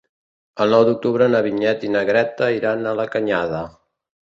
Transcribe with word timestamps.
El 0.63 0.71
nou 0.75 0.85
d'octubre 0.87 1.27
na 1.35 1.43
Vinyet 1.49 1.85
i 1.89 1.93
na 1.97 2.03
Greta 2.11 2.51
iran 2.57 2.83
a 2.83 2.97
la 3.03 3.09
Canyada. 3.19 3.65